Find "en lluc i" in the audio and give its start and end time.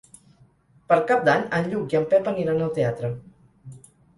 1.59-1.99